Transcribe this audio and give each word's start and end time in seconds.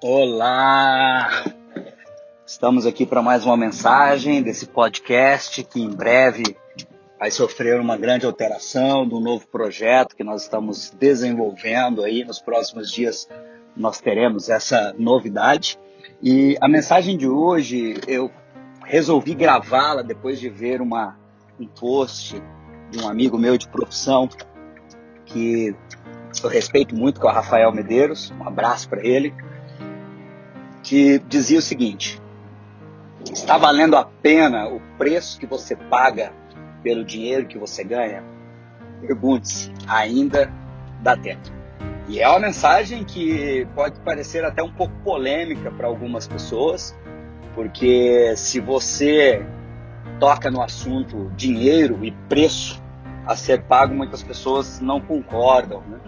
Olá! 0.00 1.28
Estamos 2.46 2.86
aqui 2.86 3.04
para 3.04 3.20
mais 3.20 3.44
uma 3.44 3.56
mensagem 3.56 4.40
desse 4.40 4.64
podcast 4.64 5.64
que 5.64 5.80
em 5.80 5.90
breve 5.90 6.56
vai 7.18 7.32
sofrer 7.32 7.80
uma 7.80 7.96
grande 7.96 8.24
alteração 8.24 9.04
do 9.04 9.18
novo 9.18 9.48
projeto 9.48 10.14
que 10.14 10.22
nós 10.22 10.42
estamos 10.42 10.90
desenvolvendo 10.90 12.04
aí. 12.04 12.24
Nos 12.24 12.40
próximos 12.40 12.92
dias 12.92 13.28
nós 13.76 14.00
teremos 14.00 14.48
essa 14.48 14.94
novidade. 14.96 15.76
E 16.22 16.56
a 16.60 16.68
mensagem 16.68 17.16
de 17.16 17.26
hoje 17.26 17.98
eu 18.06 18.30
resolvi 18.84 19.34
gravá-la 19.34 20.02
depois 20.02 20.38
de 20.38 20.48
ver 20.48 20.80
uma, 20.80 21.18
um 21.58 21.66
post 21.66 22.40
de 22.92 23.02
um 23.02 23.08
amigo 23.08 23.36
meu 23.36 23.58
de 23.58 23.66
profissão 23.66 24.28
que 25.26 25.74
eu 26.40 26.48
respeito 26.48 26.94
muito, 26.94 27.20
que 27.20 27.26
é 27.26 27.30
o 27.30 27.32
Rafael 27.32 27.72
Medeiros, 27.72 28.30
um 28.38 28.46
abraço 28.46 28.88
para 28.88 29.04
ele, 29.04 29.34
que 30.88 31.18
dizia 31.28 31.58
o 31.58 31.62
seguinte: 31.62 32.20
está 33.22 33.58
valendo 33.58 33.94
a 33.94 34.04
pena 34.04 34.66
o 34.66 34.80
preço 34.96 35.38
que 35.38 35.46
você 35.46 35.76
paga 35.76 36.32
pelo 36.82 37.04
dinheiro 37.04 37.46
que 37.46 37.58
você 37.58 37.84
ganha? 37.84 38.24
Pergunte-se, 39.02 39.70
ainda 39.86 40.50
dá 41.02 41.14
tempo. 41.14 41.52
E 42.08 42.20
é 42.20 42.28
uma 42.28 42.40
mensagem 42.40 43.04
que 43.04 43.68
pode 43.74 44.00
parecer 44.00 44.42
até 44.44 44.62
um 44.62 44.72
pouco 44.72 44.94
polêmica 45.04 45.70
para 45.70 45.86
algumas 45.86 46.26
pessoas, 46.26 46.96
porque 47.54 48.34
se 48.34 48.58
você 48.58 49.44
toca 50.18 50.50
no 50.50 50.62
assunto 50.62 51.30
dinheiro 51.36 52.02
e 52.02 52.12
preço 52.30 52.82
a 53.26 53.36
ser 53.36 53.62
pago, 53.64 53.94
muitas 53.94 54.22
pessoas 54.22 54.80
não 54.80 55.02
concordam, 55.02 55.82
né? 55.82 55.98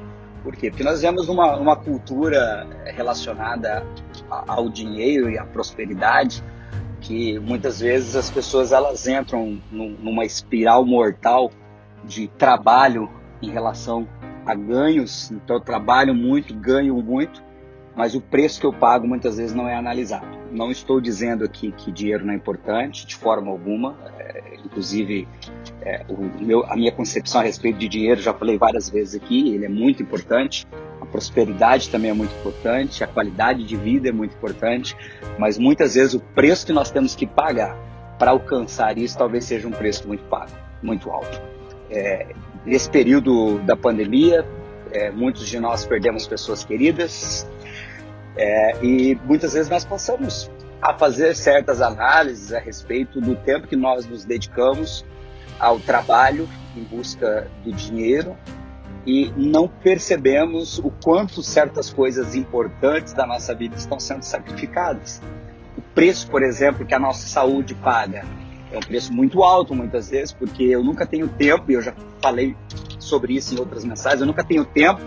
Por 0.43 0.57
quê? 0.57 0.71
Porque 0.71 0.83
nós 0.83 1.03
vemos 1.03 1.29
uma, 1.29 1.57
uma 1.57 1.77
cultura 1.77 2.67
relacionada 2.87 3.85
ao 4.29 4.69
dinheiro 4.69 5.29
e 5.31 5.39
à 5.39 5.45
prosperidade 5.45 6.43
que 7.01 7.39
muitas 7.39 7.81
vezes 7.81 8.15
as 8.15 8.31
pessoas 8.31 8.73
elas 8.73 9.07
entram 9.07 9.61
numa 9.71 10.25
espiral 10.25 10.85
mortal 10.85 11.51
de 12.05 12.29
trabalho 12.29 13.11
em 13.43 13.51
relação 13.51 14.07
a 14.47 14.55
ganhos, 14.55 15.31
então 15.31 15.57
eu 15.57 15.61
trabalho 15.61 16.15
muito, 16.15 16.55
ganho 16.55 16.95
muito, 17.03 17.43
mas 17.95 18.15
o 18.15 18.21
preço 18.21 18.61
que 18.61 18.67
eu 18.67 18.73
pago 18.73 19.07
muitas 19.07 19.37
vezes 19.37 19.55
não 19.55 19.69
é 19.69 19.75
analisado. 19.75 20.40
Não 20.51 20.71
estou 20.71 21.01
dizendo 21.01 21.45
aqui 21.45 21.73
que 21.73 21.93
dinheiro 21.93 22.25
não 22.25 22.33
é 22.33 22.37
importante, 22.37 23.07
de 23.07 23.15
forma 23.15 23.51
alguma, 23.51 23.97
é, 24.19 24.57
inclusive 24.65 25.29
é, 25.81 26.05
meu, 26.41 26.65
a 26.65 26.77
minha 26.77 26.93
concepção 26.93 27.41
a 27.41 27.45
respeito 27.45 27.79
de 27.79 27.89
dinheiro, 27.89 28.21
já 28.21 28.35
falei 28.35 28.59
várias 28.59 28.89
vezes 28.89 29.15
aqui, 29.15 29.55
ele 29.55 29.65
é 29.65 29.69
muito 29.69 30.03
importante, 30.03 30.67
a 31.01 31.07
prosperidade 31.07 31.89
também 31.89 32.11
é 32.11 32.15
muito 32.15 32.35
importante, 32.35 33.05
a 33.05 33.07
qualidade 33.07 33.65
de 33.65 33.77
vida 33.77 34.09
é 34.09 34.13
muito 34.13 34.35
importante, 34.35 34.97
mas 35.39 35.57
muitas 35.57 35.95
vezes 35.95 36.15
o 36.15 36.21
preço 36.21 36.67
que 36.67 36.73
nós 36.73 36.91
temos 36.91 37.15
que 37.15 37.27
pagar 37.27 37.77
para 38.19 38.33
alcançar 38.33 38.99
isso 38.99 39.17
talvez 39.17 39.45
seja 39.45 39.67
um 39.67 39.73
preço 39.73 40.07
muito 40.07 40.25
pago, 40.25 40.53
muito 40.83 41.11
alto. 41.11 41.41
É, 41.91 42.35
Nesse 42.65 42.91
período 42.91 43.59
da 43.61 43.75
pandemia, 43.75 44.45
é, 44.93 45.11
muitos 45.11 45.49
de 45.49 45.59
nós 45.59 45.87
perdemos 45.87 46.27
pessoas 46.27 46.63
queridas 46.63 47.47
é, 48.37 48.85
e 48.85 49.19
muitas 49.25 49.53
vezes 49.53 49.69
nós 49.69 49.85
passamos 49.85 50.51
a 50.81 50.95
fazer 50.95 51.37
certas 51.37 51.83
análises 51.83 52.53
a 52.53 52.59
respeito 52.59 53.21
do 53.21 53.37
tempo 53.37 53.67
que 53.67 53.77
nós 53.77 54.07
nos 54.07 54.25
dedicamos 54.25 55.05
ao 55.59 55.79
trabalho 55.79 56.49
em 56.77 56.83
busca 56.83 57.51
do 57.63 57.73
dinheiro 57.73 58.37
e 59.07 59.31
não 59.37 59.69
percebemos 59.69 60.79
o 60.79 60.91
quanto 61.03 61.43
certas 61.43 61.93
coisas 61.93 62.35
importantes 62.35 63.13
da 63.13 63.27
nossa 63.27 63.55
vida 63.55 63.77
estão 63.77 63.99
sendo 63.99 64.23
sacrificadas. 64.23 65.21
O 65.77 65.83
preço, 65.83 66.31
por 66.31 66.43
exemplo, 66.43 66.87
que 66.87 66.95
a 66.95 66.99
nossa 66.99 67.27
saúde 67.27 67.75
paga 67.75 68.25
é 68.71 68.77
um 68.77 68.81
preço 68.81 69.13
muito 69.13 69.43
alto 69.43 69.75
muitas 69.75 70.11
vezes, 70.11 70.33
porque 70.33 70.63
eu 70.63 70.83
nunca 70.83 71.05
tenho 71.05 71.29
tempo, 71.29 71.71
e 71.71 71.75
eu 71.75 71.83
já 71.83 71.95
falei 72.23 72.57
sobre 72.99 73.35
isso 73.35 73.55
em 73.55 73.59
outras 73.59 73.85
mensagens, 73.85 74.21
eu 74.21 74.27
nunca 74.27 74.45
tenho 74.45 74.65
tempo 74.65 75.01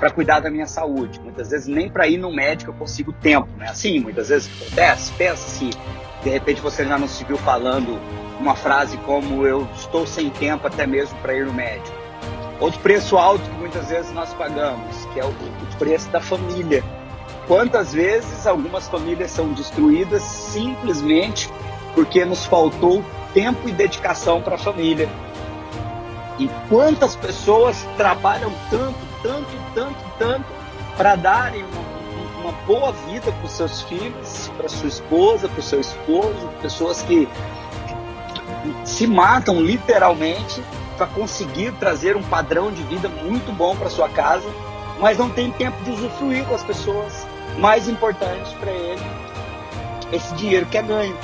para 0.00 0.10
cuidar 0.10 0.40
da 0.40 0.50
minha 0.50 0.66
saúde. 0.66 1.20
Muitas 1.20 1.50
vezes 1.50 1.66
nem 1.68 1.90
para 1.90 2.08
ir 2.08 2.16
no 2.16 2.34
médico 2.34 2.70
eu 2.70 2.74
consigo 2.74 3.12
tempo, 3.12 3.48
né? 3.58 3.68
Assim, 3.68 4.00
muitas 4.00 4.30
vezes 4.30 4.50
acontece. 4.62 5.12
Pensa 5.12 5.36
se 5.36 5.70
de 6.24 6.30
repente 6.30 6.60
você 6.62 6.84
já 6.86 6.98
não 6.98 7.06
se 7.06 7.22
viu 7.24 7.36
falando 7.36 8.00
uma 8.40 8.56
frase 8.56 8.96
como 8.98 9.46
eu 9.46 9.68
estou 9.74 10.06
sem 10.06 10.30
tempo 10.30 10.66
até 10.66 10.86
mesmo 10.86 11.18
para 11.18 11.34
ir 11.34 11.44
no 11.44 11.52
médico. 11.52 11.94
Outro 12.58 12.80
preço 12.80 13.18
alto 13.18 13.44
que 13.44 13.56
muitas 13.56 13.88
vezes 13.90 14.10
nós 14.12 14.32
pagamos, 14.34 15.04
que 15.12 15.20
é 15.20 15.24
o, 15.24 15.28
o 15.28 15.76
preço 15.78 16.08
da 16.08 16.20
família. 16.20 16.82
Quantas 17.46 17.92
vezes 17.92 18.46
algumas 18.46 18.88
famílias 18.88 19.30
são 19.30 19.52
destruídas 19.52 20.22
simplesmente 20.22 21.50
porque 21.94 22.24
nos 22.24 22.46
faltou 22.46 23.04
tempo 23.34 23.68
e 23.68 23.72
dedicação 23.72 24.40
para 24.40 24.54
a 24.54 24.58
família. 24.58 25.08
E 26.38 26.48
quantas 26.68 27.16
pessoas 27.16 27.86
trabalham 27.96 28.50
tanto, 28.70 29.09
tanto, 29.22 29.48
tanto, 29.74 29.98
tanto 30.18 30.46
para 30.96 31.16
darem 31.16 31.64
uma, 31.64 32.40
uma, 32.40 32.52
boa 32.66 32.92
vida 32.92 33.32
para 33.32 33.44
os 33.44 33.52
seus 33.52 33.82
filhos, 33.82 34.50
para 34.56 34.68
sua 34.68 34.88
esposa, 34.88 35.48
para 35.48 35.60
o 35.60 35.62
seu 35.62 35.80
esposo, 35.80 36.48
pessoas 36.60 37.02
que 37.02 37.28
se 38.84 39.06
matam 39.06 39.60
literalmente 39.60 40.62
para 40.96 41.06
conseguir 41.06 41.72
trazer 41.72 42.16
um 42.16 42.22
padrão 42.22 42.70
de 42.70 42.82
vida 42.84 43.08
muito 43.08 43.52
bom 43.52 43.74
para 43.76 43.88
sua 43.88 44.08
casa, 44.08 44.48
mas 45.00 45.16
não 45.16 45.30
tem 45.30 45.50
tempo 45.52 45.82
de 45.84 45.90
usufruir 45.90 46.44
com 46.44 46.54
as 46.54 46.62
pessoas 46.62 47.26
mais 47.58 47.88
importantes 47.88 48.52
para 48.54 48.70
ele 48.70 49.02
esse 50.12 50.34
dinheiro 50.34 50.66
que 50.66 50.76
é 50.76 50.82
ganho 50.82 51.16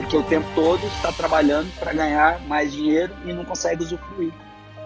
porque 0.00 0.16
o 0.16 0.22
tempo 0.22 0.46
todo 0.54 0.84
está 0.86 1.12
trabalhando 1.12 1.70
para 1.78 1.92
ganhar 1.92 2.40
mais 2.48 2.72
dinheiro 2.72 3.12
e 3.24 3.32
não 3.32 3.44
consegue 3.44 3.84
usufruir. 3.84 4.32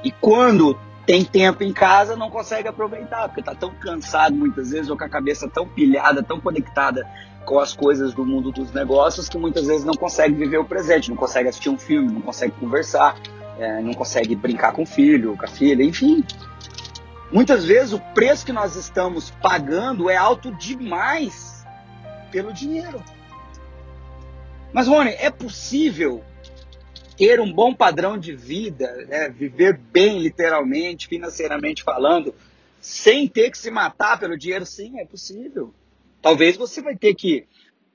E 0.03 0.11
quando 0.11 0.79
tem 1.07 1.25
tempo 1.25 1.63
em 1.63 1.73
casa, 1.73 2.17
não 2.17 2.31
consegue 2.31 2.69
aproveitar, 2.69 3.29
porque 3.29 3.41
está 3.41 3.55
tão 3.55 3.71
cansado 3.75 4.35
muitas 4.35 4.71
vezes, 4.71 4.89
ou 4.89 4.97
com 4.97 5.05
a 5.05 5.09
cabeça 5.09 5.49
tão 5.49 5.69
pilhada, 5.69 6.23
tão 6.23 6.41
conectada 6.41 7.07
com 7.45 7.59
as 7.59 7.75
coisas 7.75 8.15
do 8.15 8.25
mundo 8.25 8.51
dos 8.51 8.73
negócios, 8.73 9.29
que 9.29 9.37
muitas 9.37 9.67
vezes 9.67 9.85
não 9.85 9.95
consegue 9.95 10.35
viver 10.35 10.59
o 10.59 10.65
presente, 10.65 11.11
não 11.11 11.17
consegue 11.17 11.49
assistir 11.49 11.69
um 11.69 11.79
filme, 11.79 12.11
não 12.11 12.23
consegue 12.23 12.53
conversar, 12.53 13.17
é, 13.59 13.83
não 13.83 13.93
consegue 13.93 14.35
brincar 14.35 14.73
com 14.73 14.83
o 14.83 14.87
filho, 14.87 15.37
com 15.37 15.45
a 15.45 15.49
filha, 15.49 15.83
enfim. 15.83 16.25
Muitas 17.31 17.67
vezes 17.67 17.93
o 17.93 18.01
preço 18.15 18.47
que 18.47 18.53
nós 18.53 18.75
estamos 18.75 19.31
pagando 19.31 20.09
é 20.09 20.17
alto 20.17 20.53
demais 20.53 21.67
pelo 22.31 22.53
dinheiro. 22.53 23.03
Mas, 24.73 24.89
Rony, 24.89 25.11
é 25.11 25.31
possível 25.31 26.25
ter 27.17 27.41
um 27.41 27.53
bom 27.53 27.75
padrão 27.75 28.19
de 28.19 28.35
vida, 28.35 28.91
né? 29.07 29.29
viver 29.29 29.79
bem, 29.79 30.19
literalmente, 30.19 31.09
financeiramente 31.09 31.83
falando, 31.83 32.35
sem 32.81 33.29
ter 33.29 33.51
que 33.51 33.59
se 33.59 33.71
matar 33.71 34.19
pelo 34.19 34.37
dinheiro? 34.37 34.67
Sim, 34.67 34.99
é 35.01 35.05
possível. 35.05 35.73
Talvez 36.21 36.57
você 36.57 36.83
vai 36.83 36.97
ter 36.97 37.15
que 37.15 37.47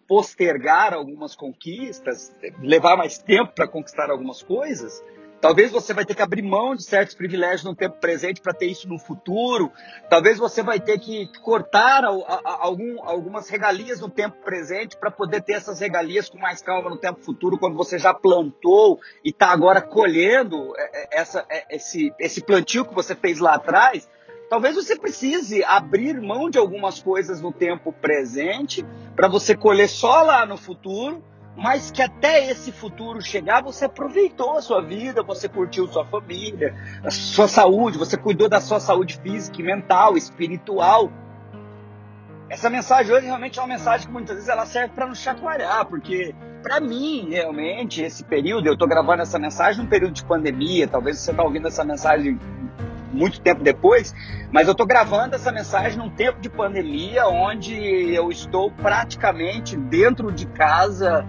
postergar 0.07 0.94
algumas 0.94 1.35
conquistas, 1.35 2.35
levar 2.62 2.97
mais 2.97 3.19
tempo 3.19 3.52
para 3.53 3.68
conquistar 3.68 4.09
algumas 4.09 4.41
coisas, 4.41 5.03
Talvez 5.41 5.72
você 5.72 5.94
vai 5.94 6.03
ter 6.05 6.16
que 6.16 6.22
abrir 6.22 6.41
mão 6.41 6.75
de 6.75 6.83
certos 6.83 7.16
privilégios 7.16 7.63
no 7.63 7.73
tempo 7.73 7.95
presente 7.97 8.41
para 8.41 8.53
ter 8.53 8.66
isso 8.66 8.89
no 8.89 9.00
futuro. 9.00 9.72
Talvez 10.09 10.38
você 10.38 10.61
vai 10.61 10.81
ter 10.81 11.00
que 11.00 11.29
cortar 11.41 12.03
algum, 12.03 13.01
algumas 13.03 13.47
regalias 13.47 14.01
no 14.01 14.09
tempo 14.09 14.35
presente 14.44 14.97
para 14.97 15.09
poder 15.09 15.41
ter 15.41 15.53
essas 15.53 15.79
regalias 15.79 16.29
com 16.29 16.38
mais 16.38 16.61
calma 16.61 16.89
no 16.89 16.97
tempo 16.97 17.22
futuro, 17.22 17.57
quando 17.57 17.77
você 17.77 17.97
já 17.97 18.13
plantou 18.13 19.00
e 19.23 19.29
está 19.29 19.47
agora 19.47 19.81
colhendo 19.81 20.73
é, 20.77 21.03
é, 21.03 21.22
essa, 21.22 21.45
é, 21.50 21.75
esse, 21.75 22.13
esse 22.19 22.42
plantio 22.42 22.83
que 22.83 22.94
você 22.94 23.15
fez 23.15 23.39
lá 23.39 23.56
atrás. 23.56 24.09
Talvez 24.50 24.75
você 24.75 24.97
precise 24.97 25.63
abrir 25.63 26.19
mão 26.19 26.50
de 26.50 26.57
algumas 26.57 27.01
coisas 27.01 27.39
no 27.39 27.53
tempo 27.53 27.94
presente 27.94 28.85
para 29.15 29.30
você 29.30 29.56
colher 29.56 29.88
só 29.88 30.21
lá 30.21 30.45
no 30.45 30.57
futuro 30.57 31.24
mas 31.59 31.91
que 31.91 32.01
até 32.01 32.50
esse 32.50 32.71
futuro 32.71 33.21
chegar, 33.21 33.61
você 33.61 33.85
aproveitou 33.85 34.57
a 34.57 34.61
sua 34.61 34.81
vida, 34.81 35.21
você 35.21 35.50
curtiu 35.50 35.88
sua 35.88 36.06
família, 36.06 36.73
a 37.03 37.11
sua 37.11 37.47
saúde, 37.47 37.97
você 37.97 38.15
cuidou 38.15 38.47
da 38.47 38.61
sua 38.61 38.79
saúde 38.79 39.19
física, 39.21 39.61
mental, 39.61 40.15
espiritual. 40.15 41.11
Essa 42.50 42.69
mensagem 42.69 43.13
hoje 43.13 43.25
realmente 43.25 43.59
é 43.59 43.61
uma 43.61 43.67
mensagem 43.67 44.07
que 44.07 44.13
muitas 44.13 44.35
vezes 44.35 44.50
ela 44.50 44.65
serve 44.65 44.94
para 44.94 45.06
nos 45.06 45.19
chacoalhar, 45.19 45.85
porque 45.85 46.33
para 46.63 46.79
mim, 46.79 47.27
realmente, 47.29 48.01
esse 48.01 48.23
período, 48.23 48.67
eu 48.67 48.73
estou 48.73 48.88
gravando 48.88 49.21
essa 49.21 49.38
mensagem 49.38 49.83
num 49.83 49.89
período 49.89 50.13
de 50.13 50.23
pandemia, 50.23 50.88
talvez 50.88 51.19
você 51.19 51.31
está 51.31 51.44
ouvindo 51.44 51.67
essa 51.67 51.83
mensagem 51.83 52.39
muito 53.11 53.41
tempo 53.41 53.63
depois, 53.63 54.13
mas 54.51 54.67
eu 54.67 54.71
estou 54.71 54.85
gravando 54.85 55.35
essa 55.35 55.51
mensagem 55.51 55.97
num 55.97 56.09
tempo 56.09 56.39
de 56.39 56.50
pandemia, 56.50 57.27
onde 57.27 57.75
eu 58.13 58.31
estou 58.31 58.71
praticamente 58.71 59.75
dentro 59.75 60.31
de 60.31 60.45
casa, 60.45 61.25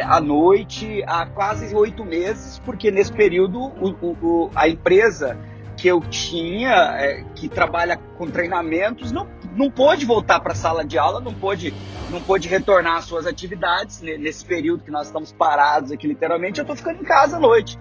à 0.00 0.20
noite 0.20 1.02
há 1.06 1.26
quase 1.26 1.74
oito 1.74 2.04
meses, 2.04 2.58
porque 2.64 2.90
nesse 2.90 3.12
período 3.12 3.60
o, 3.60 3.90
o, 4.00 4.50
a 4.54 4.68
empresa 4.68 5.36
que 5.76 5.88
eu 5.88 6.00
tinha, 6.00 6.72
é, 6.98 7.24
que 7.34 7.48
trabalha 7.48 7.96
com 8.16 8.30
treinamentos, 8.30 9.12
não 9.12 9.26
não 9.54 9.70
pôde 9.70 10.04
voltar 10.04 10.40
para 10.40 10.52
a 10.52 10.54
sala 10.54 10.84
de 10.84 10.98
aula, 10.98 11.20
não 11.20 11.34
pôde, 11.34 11.74
não 12.10 12.20
pôde 12.20 12.48
retornar 12.48 12.96
às 12.96 13.04
suas 13.04 13.26
atividades 13.26 14.00
nesse 14.00 14.44
período 14.44 14.82
que 14.82 14.90
nós 14.90 15.06
estamos 15.06 15.32
parados 15.32 15.92
aqui 15.92 16.06
literalmente. 16.06 16.58
Eu 16.58 16.62
estou 16.62 16.76
ficando 16.76 17.00
em 17.00 17.04
casa 17.04 17.36
à 17.36 17.40
noite. 17.40 17.78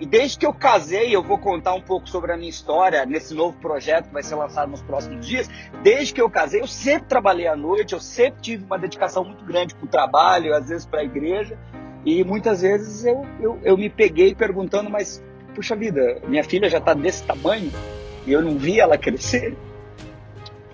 E 0.00 0.06
desde 0.06 0.38
que 0.38 0.46
eu 0.46 0.52
casei, 0.52 1.14
eu 1.14 1.22
vou 1.22 1.38
contar 1.38 1.72
um 1.74 1.80
pouco 1.80 2.08
sobre 2.08 2.32
a 2.32 2.36
minha 2.36 2.50
história 2.50 3.06
nesse 3.06 3.32
novo 3.32 3.56
projeto 3.58 4.08
que 4.08 4.12
vai 4.12 4.22
ser 4.22 4.34
lançado 4.34 4.70
nos 4.70 4.82
próximos 4.82 5.24
dias. 5.24 5.48
Desde 5.82 6.12
que 6.12 6.20
eu 6.20 6.28
casei, 6.28 6.60
eu 6.60 6.66
sempre 6.66 7.08
trabalhei 7.08 7.46
à 7.46 7.54
noite, 7.54 7.92
eu 7.92 8.00
sempre 8.00 8.40
tive 8.40 8.64
uma 8.64 8.78
dedicação 8.78 9.24
muito 9.24 9.44
grande 9.44 9.74
para 9.74 9.84
o 9.84 9.88
trabalho, 9.88 10.54
às 10.54 10.68
vezes 10.68 10.84
para 10.84 11.00
a 11.00 11.04
igreja. 11.04 11.56
E 12.04 12.24
muitas 12.24 12.62
vezes 12.62 13.04
eu, 13.04 13.24
eu, 13.40 13.58
eu 13.62 13.76
me 13.78 13.88
peguei 13.88 14.34
perguntando, 14.34 14.90
mas 14.90 15.22
puxa 15.54 15.76
vida, 15.76 16.20
minha 16.26 16.42
filha 16.42 16.68
já 16.68 16.78
está 16.78 16.92
desse 16.92 17.22
tamanho 17.22 17.72
e 18.26 18.32
eu 18.32 18.42
não 18.42 18.58
vi 18.58 18.80
ela 18.80 18.98
crescer. 18.98 19.56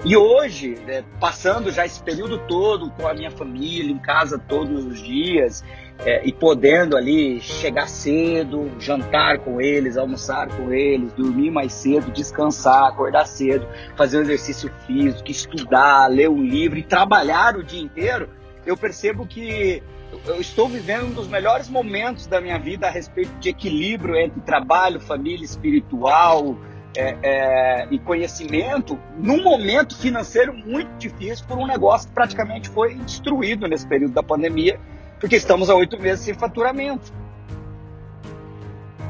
E 0.02 0.16
hoje, 0.16 0.76
né, 0.86 1.04
passando 1.20 1.70
já 1.70 1.84
esse 1.84 2.02
período 2.02 2.38
todo 2.46 2.90
com 2.92 3.06
a 3.06 3.12
minha 3.12 3.30
família, 3.30 3.92
em 3.92 3.98
casa 3.98 4.38
todos 4.38 4.86
os 4.86 5.02
dias, 5.02 5.62
é, 6.04 6.26
e 6.26 6.32
podendo 6.32 6.96
ali 6.96 7.40
chegar 7.40 7.88
cedo, 7.88 8.70
jantar 8.78 9.38
com 9.38 9.60
eles, 9.60 9.96
almoçar 9.96 10.48
com 10.48 10.72
eles, 10.72 11.12
dormir 11.12 11.50
mais 11.50 11.72
cedo, 11.72 12.10
descansar, 12.10 12.84
acordar 12.88 13.26
cedo, 13.26 13.66
fazer 13.96 14.18
um 14.18 14.22
exercício 14.22 14.70
físico, 14.86 15.30
estudar, 15.30 16.06
ler 16.08 16.30
um 16.30 16.42
livro 16.42 16.78
e 16.78 16.82
trabalhar 16.82 17.56
o 17.56 17.62
dia 17.62 17.80
inteiro, 17.80 18.28
eu 18.64 18.76
percebo 18.76 19.26
que 19.26 19.82
eu 20.26 20.40
estou 20.40 20.68
vivendo 20.68 21.06
um 21.06 21.12
dos 21.12 21.28
melhores 21.28 21.68
momentos 21.68 22.26
da 22.26 22.40
minha 22.40 22.58
vida 22.58 22.86
a 22.86 22.90
respeito 22.90 23.32
de 23.38 23.50
equilíbrio 23.50 24.16
entre 24.16 24.40
trabalho, 24.40 25.00
família, 25.00 25.44
espiritual, 25.44 26.56
é, 26.96 27.16
é, 27.22 27.88
e 27.90 27.98
conhecimento 27.98 28.98
num 29.16 29.42
momento 29.42 29.96
financeiro 29.96 30.52
muito 30.52 30.90
difícil 30.98 31.46
por 31.46 31.56
um 31.56 31.66
negócio 31.66 32.08
que 32.08 32.14
praticamente 32.14 32.68
foi 32.68 32.94
destruído 32.96 33.68
nesse 33.68 33.86
período 33.86 34.12
da 34.12 34.22
pandemia, 34.22 34.80
porque 35.20 35.36
estamos 35.36 35.68
há 35.68 35.74
oito 35.74 36.00
meses 36.00 36.24
sem 36.24 36.32
faturamento. 36.32 37.12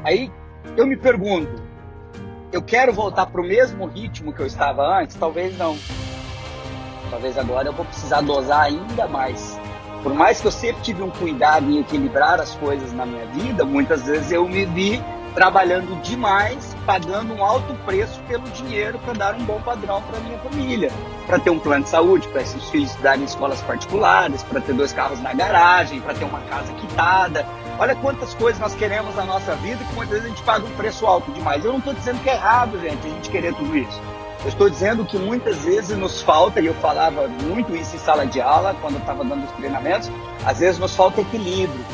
Aí 0.02 0.30
eu 0.76 0.84
me 0.86 0.96
pergunto, 0.96 1.62
eu 2.52 2.60
quero 2.60 2.92
voltar 2.92 3.26
para 3.26 3.40
o 3.40 3.44
mesmo 3.44 3.86
ritmo 3.86 4.32
que 4.32 4.40
eu 4.40 4.46
estava 4.46 4.82
antes? 5.00 5.16
Talvez 5.16 5.56
não. 5.56 5.78
Talvez 7.10 7.38
agora 7.38 7.68
eu 7.68 7.72
vou 7.72 7.84
precisar 7.84 8.20
dosar 8.22 8.64
ainda 8.64 9.06
mais. 9.06 9.58
Por 10.02 10.12
mais 10.12 10.40
que 10.40 10.48
eu 10.48 10.50
sempre 10.50 10.82
tive 10.82 11.02
um 11.02 11.10
cuidado 11.10 11.70
em 11.70 11.80
equilibrar 11.80 12.40
as 12.40 12.54
coisas 12.56 12.92
na 12.92 13.06
minha 13.06 13.26
vida, 13.26 13.64
muitas 13.64 14.04
vezes 14.04 14.32
eu 14.32 14.48
me 14.48 14.64
vi 14.66 15.00
trabalhando 15.34 16.00
demais, 16.02 16.76
pagando 16.84 17.34
um 17.34 17.44
alto 17.44 17.74
preço 17.84 18.20
pelo 18.28 18.44
dinheiro 18.50 18.98
para 18.98 19.12
dar 19.12 19.34
um 19.34 19.44
bom 19.44 19.60
padrão 19.60 20.02
para 20.02 20.20
minha 20.20 20.38
família, 20.38 20.90
para 21.26 21.38
ter 21.38 21.50
um 21.50 21.58
plano 21.58 21.84
de 21.84 21.90
saúde, 21.90 22.28
para 22.28 22.42
esses 22.42 22.68
filhos 22.70 22.90
estudarem 22.90 23.22
em 23.22 23.24
escolas 23.24 23.60
particulares, 23.62 24.42
para 24.42 24.60
ter 24.60 24.74
dois 24.74 24.92
carros 24.92 25.20
na 25.20 25.32
garagem, 25.32 26.00
para 26.00 26.14
ter 26.14 26.24
uma 26.24 26.40
casa 26.40 26.72
quitada. 26.74 27.46
Olha 27.78 27.94
quantas 27.94 28.34
coisas 28.34 28.60
nós 28.60 28.74
queremos 28.74 29.14
na 29.14 29.24
nossa 29.24 29.54
vida 29.56 29.82
que 29.84 29.94
muitas 29.94 30.14
vezes 30.14 30.26
a 30.26 30.28
gente 30.28 30.42
paga 30.42 30.66
um 30.66 30.76
preço 30.76 31.06
alto 31.06 31.30
demais. 31.32 31.64
Eu 31.64 31.72
não 31.72 31.78
estou 31.78 31.94
dizendo 31.94 32.20
que 32.22 32.28
é 32.28 32.34
errado, 32.34 32.78
gente, 32.80 33.06
a 33.06 33.10
gente 33.10 33.30
querer 33.30 33.54
tudo 33.54 33.76
isso. 33.76 34.00
Eu 34.42 34.48
estou 34.48 34.70
dizendo 34.70 35.04
que 35.04 35.18
muitas 35.18 35.64
vezes 35.64 35.96
nos 35.96 36.22
falta, 36.22 36.60
e 36.60 36.66
eu 36.66 36.74
falava 36.74 37.28
muito 37.28 37.76
isso 37.76 37.94
em 37.94 37.98
sala 37.98 38.26
de 38.26 38.40
aula, 38.40 38.74
quando 38.80 38.94
eu 38.94 39.00
estava 39.00 39.22
dando 39.22 39.44
os 39.44 39.52
treinamentos, 39.52 40.10
às 40.46 40.58
vezes 40.58 40.78
nos 40.78 40.96
falta 40.96 41.20
equilíbrio 41.20 41.84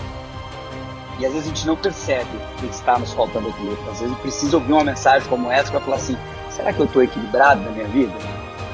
e 1.18 1.26
às 1.26 1.32
vezes 1.32 1.46
a 1.46 1.54
gente 1.54 1.66
não 1.66 1.76
percebe 1.76 2.30
que 2.58 2.66
está 2.66 2.98
nos 2.98 3.12
faltando 3.12 3.48
equilíbrio. 3.48 3.90
Às 3.90 4.00
vezes 4.00 4.14
eu 4.14 4.20
preciso 4.20 4.56
ouvir 4.58 4.72
uma 4.72 4.84
mensagem 4.84 5.28
como 5.28 5.50
essa 5.50 5.70
para 5.70 5.80
falar 5.80 5.96
assim: 5.96 6.16
será 6.50 6.72
que 6.72 6.80
eu 6.80 6.86
estou 6.86 7.02
equilibrado 7.02 7.62
na 7.62 7.70
minha 7.70 7.86
vida? 7.88 8.12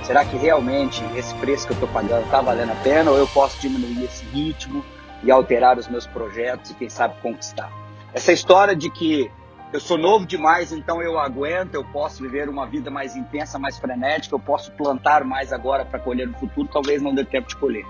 Será 0.02 0.24
que 0.24 0.36
realmente 0.36 1.02
esse 1.14 1.34
preço 1.36 1.66
que 1.66 1.72
eu 1.72 1.76
estou 1.76 1.88
pagando 1.88 2.24
está 2.24 2.40
valendo 2.40 2.72
a 2.72 2.76
pena? 2.76 3.10
Ou 3.10 3.16
eu 3.16 3.26
posso 3.28 3.60
diminuir 3.60 4.04
esse 4.04 4.24
ritmo 4.26 4.84
e 5.22 5.30
alterar 5.30 5.78
os 5.78 5.86
meus 5.86 6.06
projetos 6.06 6.72
e, 6.72 6.74
quem 6.74 6.88
sabe, 6.88 7.14
conquistar? 7.22 7.70
Essa 8.12 8.32
história 8.32 8.74
de 8.74 8.90
que 8.90 9.30
eu 9.72 9.80
sou 9.80 9.96
novo 9.96 10.26
demais, 10.26 10.72
então 10.72 11.00
eu 11.00 11.18
aguento, 11.18 11.74
eu 11.74 11.84
posso 11.84 12.22
viver 12.22 12.48
uma 12.48 12.66
vida 12.66 12.90
mais 12.90 13.16
intensa, 13.16 13.58
mais 13.58 13.78
frenética, 13.78 14.34
eu 14.34 14.40
posso 14.40 14.70
plantar 14.72 15.24
mais 15.24 15.52
agora 15.52 15.84
para 15.84 15.98
colher 15.98 16.26
no 16.26 16.34
futuro, 16.34 16.68
talvez 16.70 17.00
não 17.00 17.14
dê 17.14 17.24
tempo 17.24 17.48
de 17.48 17.56
colher. 17.56 17.86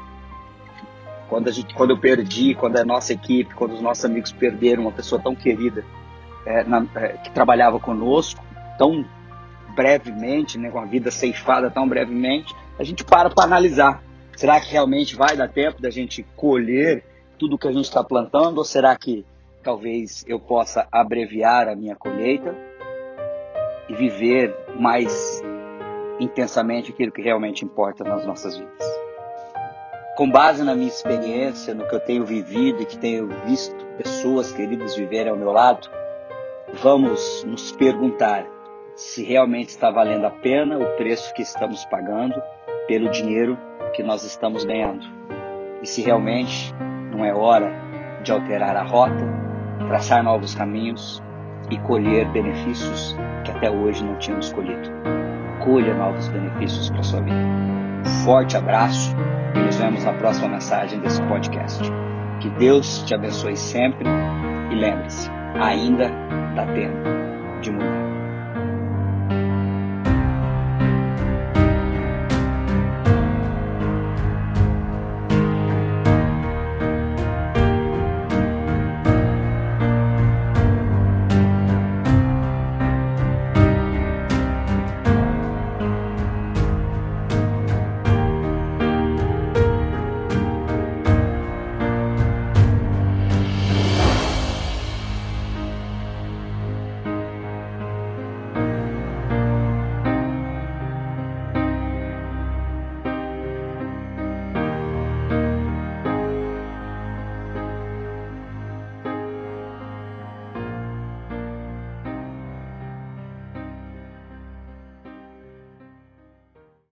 Quando, 1.33 1.49
a 1.49 1.51
gente, 1.51 1.75
quando 1.75 1.93
eu 1.93 1.99
perdi, 1.99 2.55
quando 2.55 2.77
a 2.77 2.85
nossa 2.85 3.15
equipe, 3.15 3.55
quando 3.55 3.73
os 3.73 3.81
nossos 3.81 4.05
amigos 4.05 4.31
perderam 4.31 4.83
uma 4.83 4.93
pessoa 4.93 5.19
tão 5.19 5.35
querida 5.35 5.83
é, 6.45 6.63
na, 6.63 6.87
é, 6.95 7.17
que 7.17 7.31
trabalhava 7.31 7.81
conosco, 7.81 8.45
tão 8.77 9.03
brevemente, 9.75 10.59
né, 10.59 10.69
com 10.69 10.79
a 10.79 10.85
vida 10.85 11.11
ceifada 11.11 11.71
tão 11.71 11.89
brevemente, 11.89 12.55
a 12.79 12.85
gente 12.85 13.03
para 13.03 13.31
para 13.31 13.47
analisar. 13.47 14.03
Será 14.37 14.61
que 14.61 14.71
realmente 14.71 15.17
vai 15.17 15.35
dar 15.35 15.49
tempo 15.49 15.81
da 15.81 15.89
gente 15.89 16.23
colher 16.37 17.03
tudo 17.39 17.57
que 17.57 17.67
a 17.67 17.73
gente 17.73 17.87
está 17.87 18.05
plantando? 18.05 18.59
Ou 18.59 18.65
será 18.65 18.95
que 18.95 19.25
talvez 19.63 20.27
eu 20.29 20.39
possa 20.39 20.87
abreviar 20.93 21.67
a 21.67 21.75
minha 21.75 21.97
colheita 21.97 22.55
e 23.89 23.95
viver 23.95 24.55
mais 24.79 25.43
intensamente 26.21 26.93
aquilo 26.93 27.11
que 27.11 27.23
realmente 27.23 27.65
importa 27.65 28.05
nas 28.05 28.27
nossas 28.27 28.59
vidas? 28.59 29.02
Com 30.17 30.31
base 30.31 30.63
na 30.63 30.75
minha 30.75 30.89
experiência, 30.89 31.75
no 31.75 31.87
que 31.87 31.95
eu 31.95 32.01
tenho 32.01 32.25
vivido 32.25 32.83
e 32.83 32.87
que 32.87 32.99
tenho 32.99 33.29
visto 33.47 33.85
pessoas 33.97 34.53
queridas 34.53 34.95
viverem 34.95 35.31
ao 35.31 35.39
meu 35.39 35.53
lado, 35.53 35.89
vamos 36.83 37.45
nos 37.47 37.73
perguntar 37.73 38.47
se 38.95 39.25
realmente 39.25 39.71
está 39.71 39.91
valendo 39.91 40.27
a 40.27 40.31
pena 40.31 40.79
o 40.79 40.97
preço 40.97 41.33
que 41.33 41.43
estamos 41.43 41.85
pagando 41.87 42.35
pelo 42.87 43.11
dinheiro 43.11 43.59
que 43.95 44.03
nós 44.03 44.23
estamos 44.23 44.65
ganhando. 44.65 45.05
E 45.83 45.87
se 45.87 46.03
realmente 46.03 46.75
não 47.11 47.25
é 47.25 47.35
hora 47.35 47.73
de 48.23 48.31
alterar 48.33 48.77
a 48.77 48.83
rota, 48.83 49.27
traçar 49.89 50.23
novos 50.23 50.55
caminhos 50.55 51.23
e 51.71 51.79
colher 51.79 52.29
benefícios 52.33 53.17
que 53.45 53.51
até 53.51 53.71
hoje 53.71 54.05
não 54.05 54.19
tínhamos 54.19 54.53
colhido. 54.53 54.91
Colha 55.65 55.95
novos 55.95 56.29
benefícios 56.29 56.91
para 56.91 57.03
sua 57.03 57.21
vida. 57.21 57.63
Forte 58.25 58.57
abraço 58.57 59.17
e 59.55 59.59
nos 59.59 59.77
vemos 59.77 60.05
na 60.05 60.13
próxima 60.15 60.49
mensagem 60.49 61.01
desse 61.01 61.23
podcast. 61.23 61.83
Que 62.41 62.51
Deus 62.51 63.03
te 63.05 63.15
abençoe 63.15 63.57
sempre 63.57 64.09
e 64.71 64.75
lembre-se, 64.75 65.31
ainda 65.61 66.11
dá 66.55 66.67
tempo 66.67 67.61
de 67.61 67.71
mudar. 67.71 68.12